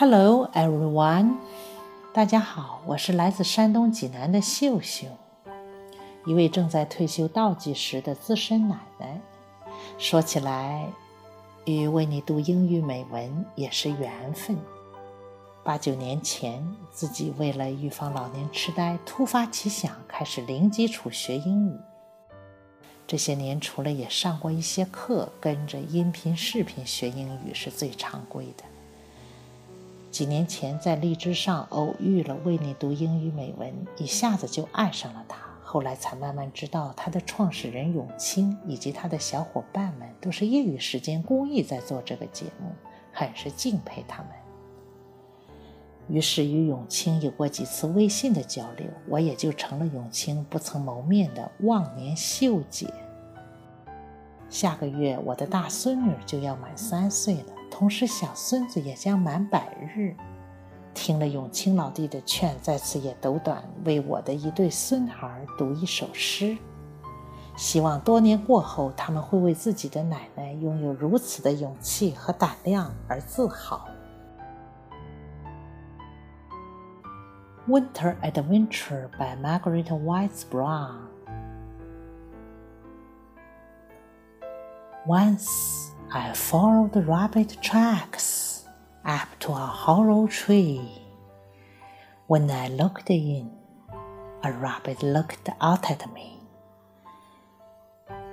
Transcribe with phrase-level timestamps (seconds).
[0.00, 1.38] Hello, everyone！
[2.14, 5.08] 大家好，我是来自山东济南的秀秀，
[6.24, 9.20] 一位正在退休倒计时的资深奶奶。
[9.98, 10.86] 说起来，
[11.64, 14.56] 与为你读英语美文也是缘分。
[15.64, 21.76] 八九年前，自己为了预防老年痴呆，突发奇想，开始零基础学英语。
[23.04, 28.62] 这些年，除了也上过一些课，跟着音频、视频学英语是最常规的。
[30.10, 35.38] 几年前在荔枝上偶遇了为你读英语美文，一下子就爱上了他。
[35.62, 42.72] 后来才慢慢知道，他的创始人永清以及他的小伙伴们都是业余时间公益在做这个节目，
[43.12, 44.30] 很是敬佩他们。
[46.08, 52.90] 于是与永清有过几次微信的交流，我也就成了永清不曾谋面的忘年秀姐。
[54.48, 57.57] 下个月我的大孙女就要满三岁了。
[57.70, 60.14] 同时，小孙子也将满百日。
[60.94, 66.58] 听了永清老弟的劝，在此也斗胆为我的一对孙儿读一首诗，
[67.56, 73.86] 希望多年过后，他们会为自己的奶奶拥有如此的勇气和胆量而自豪。
[77.70, 80.96] 《Winter Adventure》by Margaret Wise Brown。
[85.06, 85.87] Once.
[86.10, 88.64] I followed the rabbit tracks
[89.04, 90.80] up to a hollow tree.
[92.28, 93.50] When I looked in,
[94.42, 96.40] a rabbit looked out at me.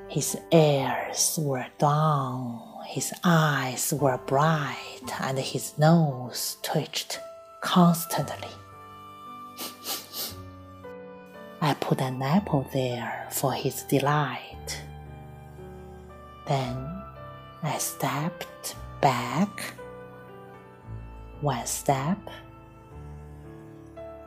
[0.07, 7.19] His ears were down, his eyes were bright, and his nose twitched
[7.59, 8.55] constantly.
[11.61, 14.81] I put an apple there for his delight.
[16.47, 17.04] Then
[17.64, 19.74] I stepped back.
[21.40, 22.18] One step,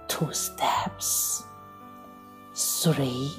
[0.07, 1.43] two steps,
[2.55, 3.31] three.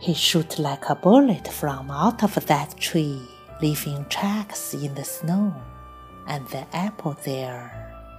[0.00, 3.22] He shot like a bullet from out of that tree,
[3.60, 5.54] leaving tracks in the snow,
[6.26, 7.70] and the apple there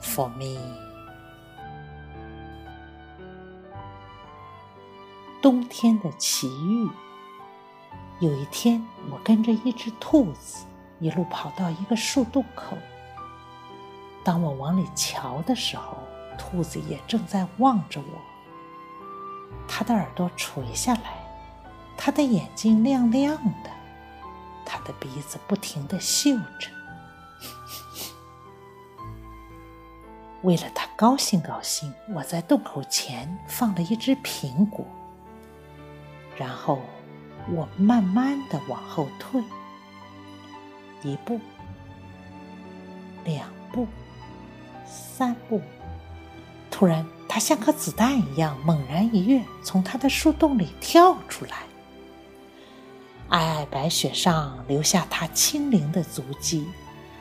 [0.01, 0.57] for me.
[5.41, 6.89] 冬天的奇遇。
[8.20, 10.66] 有一天，我跟着一只兔子
[10.98, 12.76] 一路跑到一个树洞口。
[14.22, 15.96] 当我往里瞧的时候，
[16.36, 19.56] 兔子也正在望着我。
[19.66, 21.14] 它的耳朵垂下来，
[21.96, 23.70] 它的眼睛亮亮的，
[24.66, 26.70] 它的鼻子不停地嗅着。
[30.42, 34.84] 为了它高兴高兴，我在洞口前放了一只苹果，
[36.36, 36.78] 然后。
[37.52, 39.42] 我慢慢的往后退，
[41.02, 41.40] 一步，
[43.24, 43.86] 两步，
[44.86, 45.60] 三步，
[46.70, 51.58] 突然，它像颗子弹一样猛然一跃，从它的树洞里跳出来。
[53.28, 56.66] 皑皑白雪上留下它轻灵的足迹，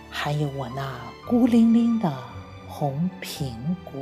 [0.09, 0.95] 还有我那
[1.27, 2.11] 孤零零的
[2.67, 3.51] 红苹
[3.83, 4.01] 果。